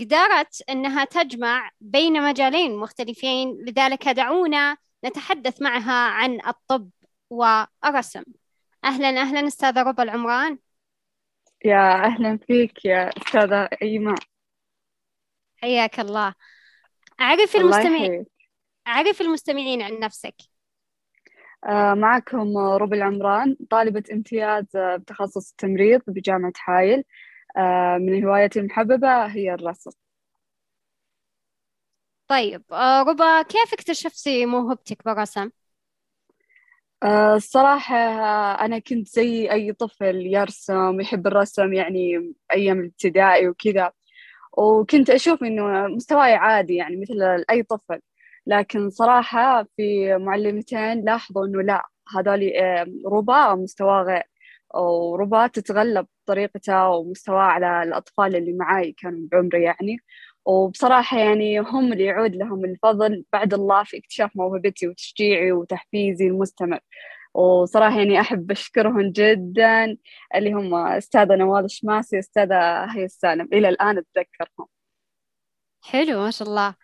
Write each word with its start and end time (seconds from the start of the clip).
قدرت 0.00 0.62
أنها 0.68 1.04
تجمع 1.04 1.70
بين 1.80 2.22
مجالين 2.22 2.76
مختلفين 2.76 3.64
لذلك 3.64 4.08
دعونا 4.08 4.76
نتحدث 5.04 5.62
معها 5.62 6.10
عن 6.10 6.40
الطب 6.46 6.90
والرسم. 7.30 8.22
أهلا 8.84 9.08
أهلا 9.08 9.46
أستاذة 9.46 9.82
ربى 9.82 10.02
العمران. 10.02 10.58
يا 11.64 12.04
أهلا 12.04 12.38
فيك 12.46 12.84
يا 12.84 13.10
أستاذة 13.18 13.68
إيمان 13.82 14.18
حياك 15.56 16.00
الله. 16.00 16.34
أعرف 17.20 17.56
المستمعين 17.56 18.26
أعرف 18.86 19.20
المستمعين 19.20 19.82
عن 19.82 19.98
نفسك. 19.98 20.34
آه 21.64 21.94
معكم 21.94 22.58
ربى 22.58 22.96
العمران 22.96 23.56
طالبة 23.70 24.02
امتياز 24.12 24.64
بتخصص 24.74 25.50
التمريض 25.50 26.00
بجامعة 26.06 26.52
حايل. 26.56 26.98
آه 26.98 27.04
من 27.98 28.24
هوايتي 28.24 28.60
المحببة 28.60 29.26
هي 29.26 29.54
الرسم. 29.54 29.90
طيب 32.28 32.64
آه 32.72 33.02
ربا 33.02 33.42
كيف 33.42 33.72
اكتشفتي 33.72 34.46
موهبتك 34.46 35.04
بالرسم؟ 35.04 35.50
آه 37.02 37.36
الصراحة 37.36 37.96
أنا 38.64 38.78
كنت 38.78 39.08
زي 39.08 39.50
أي 39.52 39.72
طفل 39.72 40.16
يرسم 40.26 41.00
يحب 41.00 41.26
الرسم 41.26 41.72
يعني 41.72 42.32
أيام 42.52 42.80
الابتدائي 42.80 43.48
وكذا. 43.48 43.92
وكنت 44.52 45.10
أشوف 45.10 45.42
إنه 45.42 45.86
مستواي 45.88 46.34
عادي 46.34 46.74
يعني 46.76 46.96
مثل 46.96 47.44
أي 47.50 47.62
طفل. 47.62 48.00
لكن 48.46 48.90
صراحة 48.90 49.66
في 49.76 50.16
معلمتين 50.18 51.04
لاحظوا 51.04 51.46
إنه 51.46 51.62
لا 51.62 51.86
هذول 52.16 52.52
ربا 53.06 53.54
مستواه 53.54 54.02
غير 54.02 54.22
وربا 54.74 55.46
تتغلب 55.46 56.06
بطريقتها 56.24 56.86
ومستواه 56.88 57.40
على 57.40 57.82
الأطفال 57.82 58.36
اللي 58.36 58.52
معاي 58.52 58.92
كانوا 58.92 59.28
بعمري 59.32 59.62
يعني. 59.62 59.98
وبصراحة 60.44 61.18
يعني 61.18 61.60
هم 61.60 61.92
اللي 61.92 62.04
يعود 62.04 62.36
لهم 62.36 62.64
الفضل. 62.64 63.24
بعد 63.32 63.54
الله 63.54 63.84
في 63.84 63.98
اكتشاف 63.98 64.30
موهبتي 64.36 64.88
وتشجيعي 64.88 65.52
وتحفيزي 65.52 66.26
المستمر. 66.26 66.80
وصراحة 67.34 67.98
يعني 67.98 68.20
أحب 68.20 68.50
أشكرهم 68.50 69.10
جدا 69.12 69.96
اللي 70.34 70.52
هم 70.52 70.74
أستاذة 70.74 71.36
نوال 71.36 71.64
الشماسي 71.64 72.18
أستاذة 72.18 72.84
هي 72.84 73.04
السالم. 73.04 73.48
إلى 73.52 73.68
الآن 73.68 73.98
أتذكرهم. 73.98 74.66
حلو 75.82 76.20
ما 76.20 76.30
شاء 76.30 76.48
الله. 76.48 76.74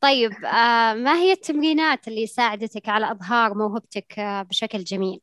طيب 0.00 0.32
آه 0.44 0.94
ما 0.94 1.16
هي 1.16 1.32
التمرينات 1.32 2.08
اللي 2.08 2.26
ساعدتك 2.26 2.88
على 2.88 3.10
إظهار 3.10 3.54
موهبتك 3.54 4.18
آه 4.18 4.42
بشكل 4.42 4.78
جميل؟ 4.84 5.20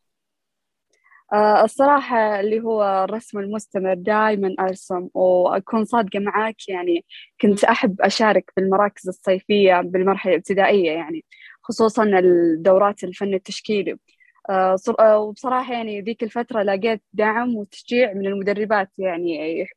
آه 1.34 1.64
الصراحة 1.64 2.40
اللي 2.40 2.62
هو 2.62 3.04
الرسم 3.04 3.40
المستمر 3.40 3.94
دائما 3.94 4.56
أرسم 4.60 5.10
وأكون 5.14 5.86
صادقة 5.86 6.20
معاك 6.20 6.70
يعني 6.70 7.06
كنت 7.42 7.64
أحب 7.64 8.02
أشارك 8.02 8.52
بالمراكز 8.58 9.08
الصيفية 9.08 9.82
بالمرحلة 9.82 10.32
الابتدائية 10.34 10.92
يعني 10.92 11.26
خصوصا 11.64 12.04
الدورات 12.04 13.04
الفن 13.04 13.34
التشكيلي. 13.34 13.98
آه 14.50 14.76
وبصراحة 15.20 15.74
يعني 15.74 16.02
ذيك 16.02 16.24
الفترة 16.24 16.64
لقيت 16.64 17.04
دعم 17.14 17.56
وتشجيع 17.56 18.14
من 18.14 18.28
المدربات 18.28 18.90
يعني 18.98 19.36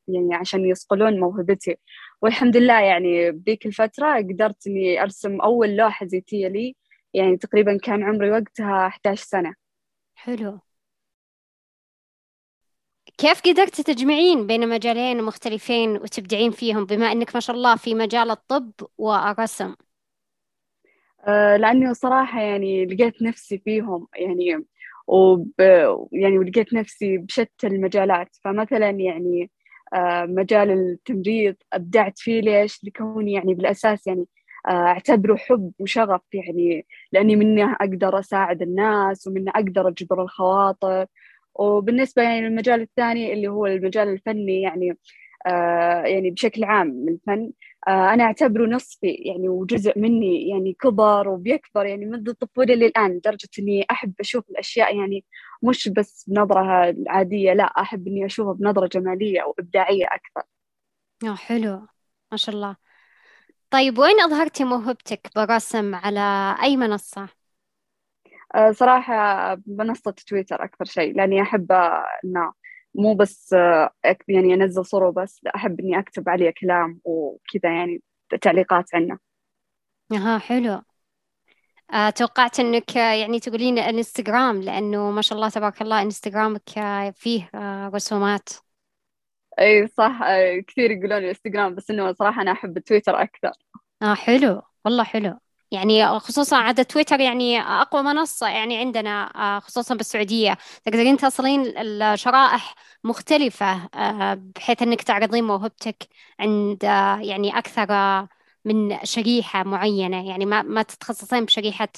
يعني 0.08 0.34
عشان 0.34 0.64
يصقلون 0.66 1.20
موهبتي. 1.20 1.76
والحمد 2.22 2.56
لله 2.56 2.80
يعني 2.80 3.30
بذيك 3.32 3.66
الفترة 3.66 4.16
قدرت 4.18 4.66
إني 4.66 5.02
أرسم 5.02 5.40
أول 5.40 5.76
لوحة 5.76 6.06
زيتية 6.06 6.48
لي 6.48 6.76
يعني 7.14 7.36
تقريبا 7.36 7.78
كان 7.82 8.02
عمري 8.02 8.30
وقتها 8.30 8.88
11 8.88 9.24
سنة. 9.24 9.54
حلو. 10.14 10.60
كيف 13.18 13.40
قدرت 13.42 13.80
تجمعين 13.80 14.46
بين 14.46 14.68
مجالين 14.68 15.22
مختلفين 15.22 15.90
وتبدعين 15.96 16.50
فيهم 16.50 16.84
بما 16.86 17.12
أنك 17.12 17.34
ما 17.34 17.40
شاء 17.40 17.56
الله 17.56 17.76
في 17.76 17.94
مجال 17.94 18.30
الطب 18.30 18.72
والرسم 18.98 19.74
آه 21.28 21.56
لأني 21.56 21.94
صراحة 21.94 22.40
يعني 22.42 22.86
لقيت 22.86 23.22
نفسي 23.22 23.58
فيهم 23.58 24.06
يعني 24.16 24.64
وب 25.06 25.50
يعني 26.12 26.38
ولقيت 26.38 26.74
نفسي 26.74 27.18
بشتى 27.18 27.66
المجالات 27.66 28.36
فمثلا 28.44 28.90
يعني 28.90 29.50
آه 29.94 30.24
مجال 30.24 30.70
التمريض 30.70 31.56
أبدعت 31.72 32.18
فيه 32.18 32.40
ليش؟ 32.40 32.80
لكوني 32.84 33.32
يعني 33.32 33.54
بالأساس 33.54 34.06
يعني 34.06 34.26
آه 34.68 34.70
أعتبره 34.70 35.36
حب 35.36 35.72
وشغف 35.78 36.20
يعني 36.34 36.86
لأني 37.12 37.36
منه 37.36 37.72
أقدر 37.80 38.18
أساعد 38.18 38.62
الناس 38.62 39.26
ومنه 39.26 39.50
أقدر 39.54 39.88
أجبر 39.88 40.22
الخواطر 40.22 41.06
وبالنسبة 41.54 42.22
يعني 42.22 42.40
للمجال 42.40 42.80
الثاني 42.80 43.32
اللي 43.32 43.48
هو 43.48 43.66
المجال 43.66 44.08
الفني 44.08 44.62
يعني 44.62 44.98
آه 45.46 46.02
يعني 46.02 46.30
بشكل 46.30 46.64
عام 46.64 47.08
الفن 47.08 47.52
آه 47.88 48.14
أنا 48.14 48.24
أعتبره 48.24 48.66
نصفي 48.66 49.06
يعني 49.08 49.48
وجزء 49.48 49.98
مني 49.98 50.48
يعني 50.48 50.72
كبر 50.72 51.28
وبيكبر 51.28 51.86
يعني 51.86 52.06
منذ 52.06 52.28
الطفولة 52.28 52.74
للآن 52.74 53.10
لدرجة 53.16 53.48
إني 53.58 53.86
أحب 53.90 54.14
أشوف 54.20 54.50
الأشياء 54.50 54.96
يعني 54.98 55.24
مش 55.62 55.88
بس 55.88 56.24
بنظرة 56.28 56.90
العادية 56.90 57.52
لا 57.52 57.64
أحب 57.64 58.08
إني 58.08 58.26
أشوفها 58.26 58.52
بنظرة 58.52 58.86
جمالية 58.86 59.40
أو 59.42 59.54
إبداعية 59.58 60.04
أكثر. 60.06 60.42
آه 61.24 61.34
حلو. 61.36 61.88
ما 62.32 62.36
شاء 62.36 62.54
الله. 62.54 62.76
طيب 63.70 63.98
وين 63.98 64.20
أظهرتي 64.20 64.64
موهبتك 64.64 65.30
بالرسم 65.36 65.94
على 65.94 66.20
أي 66.62 66.76
منصة؟ 66.76 67.28
آه، 68.54 68.72
صراحة 68.72 69.14
منصة 69.66 70.10
تويتر 70.28 70.64
أكثر 70.64 70.84
شيء 70.84 71.16
لأني 71.16 71.42
أحب 71.42 71.72
إنه 72.24 72.52
مو 72.94 73.14
بس 73.14 73.54
يعني 74.28 74.54
أنزل 74.54 74.84
صورة 74.86 75.10
بس 75.10 75.40
أحب 75.56 75.80
إني 75.80 75.98
أكتب 75.98 76.28
عليه 76.28 76.52
كلام 76.60 77.00
وكذا 77.04 77.74
يعني 77.76 78.02
تعليقات 78.42 78.94
عنه. 78.94 79.18
أها 80.12 80.38
حلو. 80.38 80.82
آه 81.92 82.10
توقعت 82.10 82.60
إنك 82.60 82.96
يعني 82.96 83.40
تقولين 83.40 83.78
انستغرام 83.78 84.62
لأنه 84.62 85.10
ما 85.10 85.22
شاء 85.22 85.36
الله 85.38 85.48
تبارك 85.48 85.82
الله 85.82 86.02
إنستغرامك 86.02 86.62
فيه 87.14 87.50
آه 87.54 87.88
رسومات. 87.94 88.48
إي 89.60 89.86
صح 89.86 90.20
كثير 90.68 90.90
يقولون 90.90 91.18
الانستغرام 91.18 91.74
بس 91.74 91.90
إنه 91.90 92.12
صراحة 92.12 92.42
أنا 92.42 92.52
أحب 92.52 92.78
تويتر 92.78 93.22
أكثر. 93.22 93.52
آه 94.02 94.14
حلو 94.14 94.62
والله 94.84 95.04
حلو. 95.04 95.38
يعني 95.74 96.18
خصوصا 96.20 96.56
عاد 96.56 96.84
تويتر 96.84 97.20
يعني 97.20 97.60
أقوى 97.60 98.02
منصة 98.02 98.48
يعني 98.48 98.78
عندنا 98.78 99.32
آه، 99.36 99.58
خصوصا 99.60 99.94
بالسعودية. 99.94 100.58
تقدرين 100.84 101.16
تصلين 101.16 101.78
الشرائح 101.78 102.74
مختلفة 103.04 103.88
آه، 103.94 104.34
بحيث 104.34 104.82
أنك 104.82 105.02
تعرضين 105.02 105.44
موهبتك 105.44 106.08
عند 106.40 106.84
آه، 106.84 107.18
يعني 107.20 107.58
أكثر 107.58 107.86
من 108.64 108.98
شريحة 109.04 109.62
معينة. 109.64 110.28
يعني 110.28 110.46
ما 110.46 110.62
ما 110.62 110.82
تتخصصين 110.82 111.44
بشريحة 111.44 111.88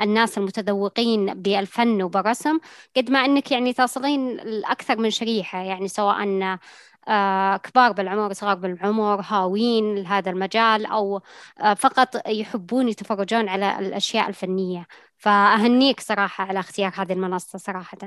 الناس 0.00 0.38
المتذوقين 0.38 1.34
بالفن 1.34 2.02
وبالرسم 2.02 2.58
قد 2.96 3.10
ما 3.10 3.24
أنك 3.24 3.52
يعني 3.52 3.72
تصلين 3.72 4.36
لأكثر 4.36 4.96
من 4.98 5.10
شريحة 5.10 5.58
يعني 5.62 5.88
سواء 5.88 6.22
كبار 7.56 7.92
بالعمر 7.92 8.32
صغار 8.32 8.54
بالعمر 8.56 9.20
هاوين 9.20 9.94
لهذا 9.94 10.30
المجال 10.30 10.86
أو 10.86 11.20
آه، 11.60 11.74
فقط 11.74 12.28
يحبون 12.28 12.88
يتفرجون 12.88 13.48
على 13.48 13.78
الأشياء 13.78 14.28
الفنية. 14.28 14.86
فأهنيك 15.16 16.00
صراحة 16.00 16.44
على 16.44 16.58
اختيار 16.60 16.92
هذه 16.96 17.12
المنصة 17.12 17.58
صراحة. 17.58 17.98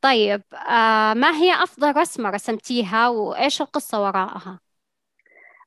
طيب 0.00 0.42
آه، 0.54 1.14
ما 1.14 1.30
هي 1.36 1.62
أفضل 1.62 1.96
رسمة 1.96 2.30
رسمتيها 2.30 3.08
وإيش 3.08 3.60
القصة 3.62 4.02
وراءها؟ 4.02 4.60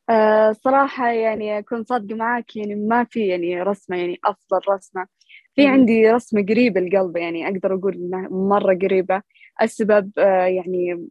أه 0.10 0.52
صراحة 0.52 1.10
يعني 1.12 1.60
أكون 1.60 1.84
صادقة 1.84 2.16
معك 2.16 2.56
يعني 2.56 2.76
ما 2.76 3.04
في 3.04 3.28
يعني 3.28 3.62
رسمة 3.62 3.98
يعني 3.98 4.20
أفضل 4.26 4.60
رسمة. 4.70 5.08
في 5.56 5.68
عندي 5.68 6.12
رسمة 6.12 6.42
قريبة 6.50 6.82
القلب 6.82 7.18
يعني 7.18 7.48
أقدر 7.48 7.74
أقول 7.76 7.94
إنها 7.96 8.28
مرة 8.30 8.78
قريبة. 8.82 9.22
السبب 9.62 10.12
يعني 10.48 11.08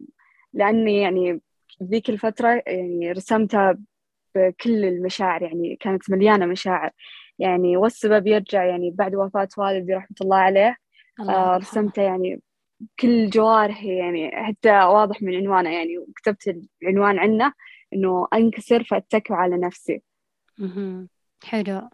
لأني 0.55 1.01
يعني 1.01 1.41
ذيك 1.83 2.11
الفترة 2.11 2.63
يعني 2.67 3.13
رسمتها 3.13 3.79
بكل 4.35 4.85
المشاعر 4.85 5.43
يعني 5.43 5.77
كانت 5.77 6.11
مليانة 6.11 6.47
مشاعر. 6.47 6.91
يعني 7.39 7.77
والسبب 7.77 8.27
يرجع 8.27 8.65
يعني 8.65 8.91
بعد 8.91 9.15
وفاة 9.15 9.49
والدي 9.57 9.95
رحمة 9.95 10.17
الله 10.21 10.37
عليه 10.37 10.77
الله 11.21 11.35
آه 11.35 11.57
رسمته 11.57 12.03
يعني 12.03 12.41
كل 13.01 13.31
جوارحي 13.31 13.99
يعني 13.99 14.31
حتى 14.35 14.71
واضح 14.71 15.23
من 15.23 15.35
عنوانه 15.35 15.71
يعني 15.71 15.99
وكتبت 15.99 16.57
العنوان 16.83 17.19
عنه 17.19 17.53
إنه 17.93 18.29
أنكسر 18.35 18.85
فأتكل 18.85 19.35
على 19.35 19.57
نفسي. 19.57 20.03
حلو. 21.45 21.77
آه 21.77 21.91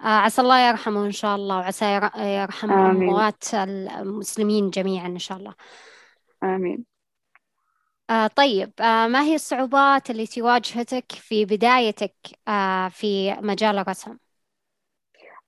عسى 0.00 0.42
الله 0.42 0.68
يرحمه 0.68 1.06
إن 1.06 1.12
شاء 1.12 1.36
الله 1.36 1.58
وعسى 1.58 2.10
يرحم 2.16 2.72
أموات 2.72 3.54
المسلمين 3.54 4.70
جميعا 4.70 5.06
إن 5.06 5.18
شاء 5.18 5.38
الله. 5.38 5.54
آمين. 6.42 6.91
آه 8.10 8.26
طيب 8.26 8.72
آه 8.80 9.06
ما 9.06 9.22
هي 9.22 9.34
الصعوبات 9.34 10.10
التي 10.10 10.42
واجهتك 10.42 11.12
في 11.12 11.44
بدايتك 11.44 12.14
آه 12.48 12.88
في 12.88 13.32
مجال 13.34 13.78
الرسم؟ 13.78 14.18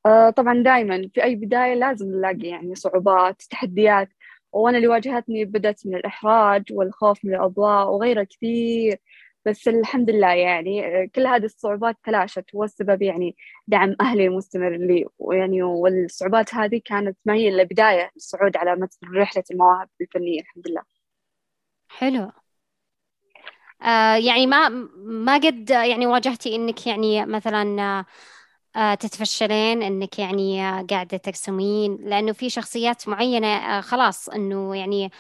آه 0.07 0.31
طبعا 0.31 0.63
دائما 0.63 1.11
في 1.15 1.25
أي 1.25 1.35
بداية 1.37 1.75
لازم 1.75 2.07
نلاقي 2.07 2.49
يعني 2.49 2.75
صعوبات 2.75 3.43
تحديات 3.43 4.09
وأنا 4.53 4.77
اللي 4.77 4.89
واجهتني 4.89 5.45
بدأت 5.45 5.87
من 5.87 5.95
الإحراج 5.97 6.65
والخوف 6.73 7.25
من 7.25 7.35
الأضواء 7.35 7.89
وغيرها 7.91 8.25
كثير. 8.25 8.99
بس 9.47 9.69
الحمد 9.69 10.11
لله 10.11 10.33
يعني 10.35 11.09
كل 11.09 11.27
هذه 11.27 11.45
الصعوبات 11.45 11.97
تلاشت 12.05 12.45
والسبب 12.55 13.03
يعني 13.03 13.37
دعم 13.67 13.97
أهلي 14.01 14.27
المستمر 14.27 14.77
لي 14.77 15.07
ويعني 15.19 15.63
والصعوبات 15.63 16.55
هذه 16.55 16.81
كانت 16.85 17.19
ما 17.25 17.35
هي 17.35 17.49
إلا 17.49 17.63
بداية 17.63 18.11
للصعود 18.17 18.57
على 18.57 18.89
رحلة 19.17 19.45
المواهب 19.51 19.89
الفنية 20.01 20.41
الحمد 20.41 20.69
لله. 20.69 20.83
حلو. 21.89 22.23
آه 22.23 22.44
يعني 24.27 24.47
ما 24.47 24.69
ما 24.97 25.35
قد 25.37 25.71
يعني 25.71 26.07
واجهتي 26.07 26.55
إنك 26.57 26.87
يعني 26.87 27.27
مثلا 27.27 28.05
آه 28.77 28.95
تتفشلين 28.95 29.83
إنك 29.83 30.19
يعني 30.19 30.61
قاعدة 30.91 31.17
ترسمين 31.19 31.97
لأنه 32.01 32.33
في 32.33 32.51
شخصيات 32.51 33.09
معينة 33.09 33.47
آه 33.49 33.81
خلاص 33.81 34.29
إنه 34.29 34.77
يعني 34.77 35.11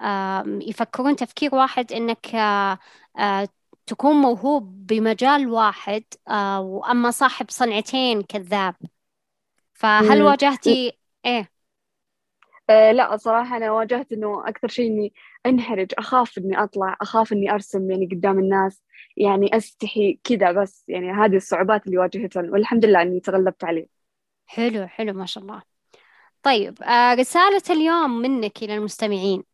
آه 0.00 0.44
يفكرون 0.62 1.16
تفكير 1.16 1.54
واحد 1.54 1.92
إنك 1.92 2.34
آه 2.34 2.78
آه 3.18 3.48
تكون 3.86 4.16
موهوب 4.16 4.86
بمجال 4.86 5.48
واحد 5.48 6.04
آه 6.28 6.60
وأما 6.60 7.10
صاحب 7.10 7.46
صنعتين 7.50 8.22
كذاب. 8.22 8.74
فهل 9.74 10.22
واجهتي 10.22 10.98
إيه؟ 11.26 11.50
آه 12.70 12.92
لا 12.92 13.16
صراحة 13.16 13.56
أنا 13.56 13.70
واجهت 13.72 14.12
إنه 14.12 14.48
أكثر 14.48 14.68
شيء 14.68 14.86
إني 14.90 15.12
أنحرج 15.46 15.92
أخاف 15.98 16.38
إني 16.38 16.62
أطلع 16.62 16.96
أخاف 17.00 17.32
إني 17.32 17.50
أرسم 17.52 17.90
يعني 17.90 18.06
قدام 18.12 18.38
الناس 18.38 18.82
يعني 19.16 19.56
أستحي 19.56 20.20
كذا 20.24 20.52
بس 20.52 20.84
يعني 20.88 21.12
هذه 21.12 21.36
الصعوبات 21.36 21.86
اللي 21.86 21.98
واجهتها 21.98 22.42
والحمد 22.42 22.84
لله 22.84 23.02
إني 23.02 23.20
تغلبت 23.20 23.64
عليه 23.64 24.00
حلو 24.46 24.86
حلو 24.86 25.12
ما 25.12 25.26
شاء 25.26 25.42
الله. 25.44 25.62
طيب 26.42 26.82
آه 26.82 27.14
رسالة 27.14 27.62
اليوم 27.70 28.10
منك 28.22 28.62
إلى 28.62 28.74
المستمعين. 28.76 29.44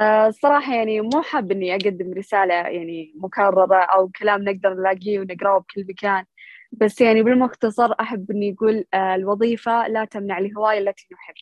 آه 0.00 0.26
الصراحة 0.26 0.74
يعني 0.74 1.00
مو 1.00 1.22
حاب 1.22 1.52
إني 1.52 1.72
أقدم 1.74 2.12
رسالة 2.14 2.54
يعني 2.54 3.12
مكررة 3.16 3.76
أو 3.84 4.08
كلام 4.08 4.42
نقدر 4.44 4.74
نلاقيه 4.74 5.20
ونقرأه 5.20 5.58
بكل 5.58 5.86
مكان 5.88 6.24
بس 6.72 7.00
يعني 7.00 7.22
بالمختصر 7.22 7.92
أحب 8.00 8.30
إني 8.30 8.54
أقول 8.54 8.84
آه 8.94 9.14
الوظيفة 9.14 9.88
لا 9.88 10.04
تمنع 10.04 10.38
الهواية 10.38 10.78
التي 10.78 11.06
نحب. 11.14 11.34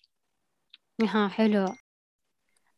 ها 1.13 1.29
حلو. 1.29 1.67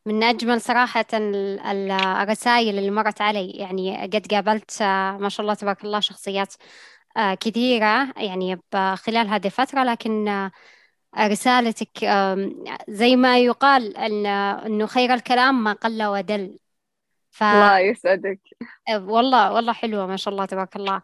من 0.09 0.23
أجمل 0.23 0.61
صراحة 0.61 1.05
الرسائل 1.15 2.79
اللي 2.79 2.91
مرت 2.91 3.21
علي. 3.21 3.51
يعني 3.51 4.03
قد 4.03 4.27
قابلت 4.31 4.83
ما 5.21 5.29
شاء 5.29 5.41
الله 5.43 5.55
تبارك 5.55 5.85
الله 5.85 6.01
شخصيات 6.01 6.55
آه، 7.17 7.35
كثيرة 7.35 8.13
يعني 8.17 8.61
خلال 8.95 9.29
هذه 9.29 9.47
الفترة. 9.47 9.85
لكن 9.85 10.29
آه، 10.29 10.51
رسالتك 11.19 12.05
زي 12.89 13.17
ما 13.17 13.39
يقال 13.39 13.97
أن 13.97 14.27
أنه 14.27 14.87
خير 14.87 15.15
الكلام 15.15 15.65
ما 15.65 15.73
قل 15.73 16.03
ودل. 16.03 16.59
ف... 17.31 17.43
الله 17.43 17.79
يسعدك. 17.79 18.41
آه، 18.89 19.05
والله 19.05 19.53
والله 19.53 19.73
حلوة 19.73 20.07
ما 20.07 20.17
شاء 20.17 20.33
الله 20.35 20.45
تبارك 20.45 20.77
الله. 20.77 21.03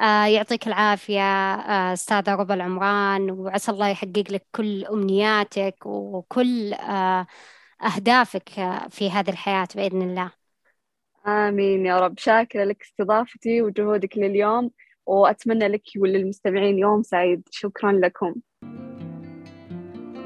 آه 0.00 0.24
يعطيك 0.24 0.66
العافية 0.66 1.54
آه 1.54 1.92
أستاذة 1.92 2.34
ربى 2.34 2.54
العمران 2.54 3.30
وعسى 3.30 3.70
الله 3.70 3.88
يحقق 3.88 4.24
لك 4.30 4.46
كل 4.52 4.84
أمنياتك 4.84 5.86
وكل 5.86 6.74
آه 6.74 7.26
أهدافك 7.82 8.48
في 8.90 9.10
هذه 9.10 9.30
الحياة 9.30 9.68
بإذن 9.74 10.02
الله؟ 10.02 10.30
آمين 11.26 11.86
يا 11.86 12.00
رب. 12.00 12.18
شاكرة 12.18 12.64
لك 12.64 12.82
استضافتي 12.82 13.62
وجهودك 13.62 14.18
لليوم 14.18 14.70
وأتمنى 15.06 15.68
لك 15.68 15.82
وللمستمعين 15.96 16.78
يوم 16.78 17.02
سعيد. 17.02 17.48
شكرا 17.50 17.92
لكم. 17.92 18.34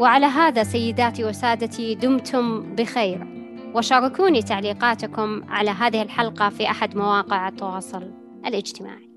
وعلى 0.00 0.26
هذا 0.26 0.62
سيداتي 0.62 1.25
وسادتي 1.25 1.94
دمتم 1.94 2.75
بخير 2.75 3.26
وشاركوني 3.75 4.43
تعليقاتكم 4.43 5.44
على 5.48 5.70
هذه 5.70 6.02
الحلقة 6.02 6.48
في 6.48 6.70
أحد 6.70 6.96
مواقع 6.96 7.48
التواصل 7.48 8.10
الاجتماعي. 8.46 9.12